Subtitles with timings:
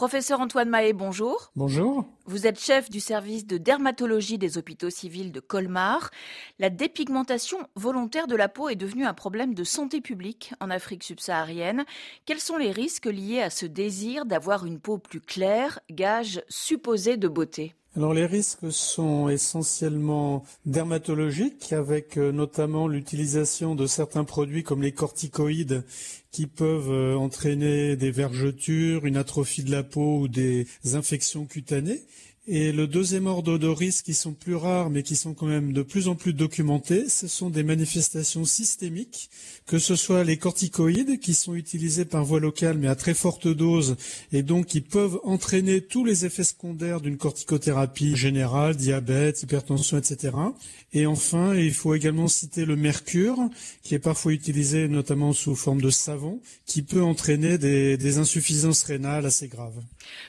[0.00, 1.52] Professeur Antoine Mahé, bonjour.
[1.56, 2.06] Bonjour.
[2.24, 6.10] Vous êtes chef du service de dermatologie des hôpitaux civils de Colmar.
[6.58, 11.04] La dépigmentation volontaire de la peau est devenue un problème de santé publique en Afrique
[11.04, 11.84] subsaharienne.
[12.24, 17.18] Quels sont les risques liés à ce désir d'avoir une peau plus claire, gage supposé
[17.18, 17.74] de beauté?
[17.96, 24.92] Alors les risques sont essentiellement dermatologiques avec euh, notamment l'utilisation de certains produits comme les
[24.92, 25.82] corticoïdes
[26.30, 32.02] qui peuvent euh, entraîner des vergetures, une atrophie de la peau ou des infections cutanées.
[32.46, 35.74] Et le deuxième ordre de risques qui sont plus rares mais qui sont quand même
[35.74, 39.28] de plus en plus documentés, ce sont des manifestations systémiques,
[39.66, 43.46] que ce soit les corticoïdes qui sont utilisés par voie locale mais à très forte
[43.46, 43.96] dose
[44.32, 50.32] et donc qui peuvent entraîner tous les effets secondaires d'une corticothérapie générale, diabète, hypertension, etc.
[50.94, 53.38] Et enfin, il faut également citer le mercure
[53.82, 59.26] qui est parfois utilisé notamment sous forme de savon qui peut entraîner des, insuffisances rénales
[59.26, 59.80] assez graves.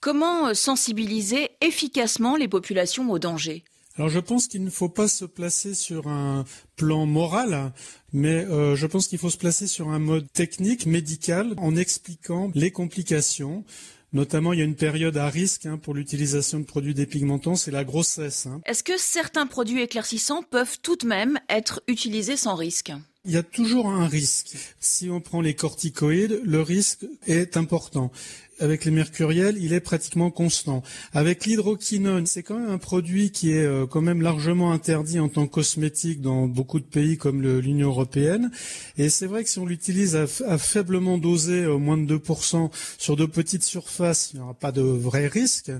[0.00, 1.93] Comment sensibiliser efficacement
[2.38, 3.64] les populations au danger
[3.96, 7.72] alors je pense qu'il ne faut pas se placer sur un plan moral,
[8.12, 12.50] mais euh, je pense qu'il faut se placer sur un mode technique, médical, en expliquant
[12.56, 13.64] les complications.
[14.12, 17.70] Notamment, il y a une période à risque hein, pour l'utilisation de produits dépigmentants, c'est
[17.70, 18.46] la grossesse.
[18.46, 18.60] Hein.
[18.64, 22.92] Est-ce que certains produits éclaircissants peuvent tout de même être utilisés sans risque?
[23.24, 24.56] Il y a toujours un risque.
[24.80, 28.12] Si on prend les corticoïdes, le risque est important
[28.60, 30.82] avec les mercuriels, il est pratiquement constant.
[31.12, 35.28] Avec l'hydroquinone, c'est quand même un produit qui est euh, quand même largement interdit en
[35.28, 38.50] tant que cosmétique dans beaucoup de pays comme l'Union européenne.
[38.96, 40.26] Et c'est vrai que si on l'utilise à,
[40.58, 44.82] faiblement dosé, au moins de 2%, sur de petites surfaces, il n'y aura pas de
[44.82, 45.70] vrai risque.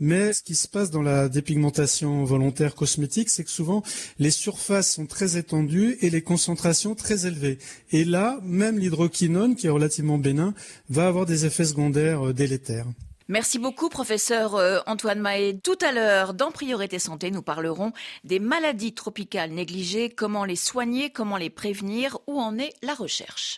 [0.00, 3.82] Mais ce qui se passe dans la dépigmentation volontaire cosmétique, c'est que souvent
[4.18, 7.58] les surfaces sont très étendues et les concentrations très élevées.
[7.92, 10.54] Et là, même l'hydroquinone, qui est relativement bénin,
[10.90, 12.82] va avoir des effets secondaires euh.
[13.28, 15.58] Merci beaucoup, professeur euh, Antoine Mahé.
[15.62, 17.92] Tout à l'heure, dans Priorité Santé, nous parlerons
[18.24, 23.54] des maladies tropicales négligées, comment les soigner, comment les prévenir, où en est la recherche.